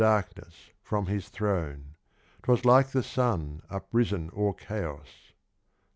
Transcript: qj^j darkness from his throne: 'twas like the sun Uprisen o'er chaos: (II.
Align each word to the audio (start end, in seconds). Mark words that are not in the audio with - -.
qj^j 0.01 0.05
darkness 0.05 0.71
from 0.81 1.05
his 1.05 1.29
throne: 1.29 1.93
'twas 2.41 2.65
like 2.65 2.87
the 2.87 3.03
sun 3.03 3.61
Uprisen 3.69 4.31
o'er 4.35 4.51
chaos: 4.51 5.05
(II. 5.29 5.33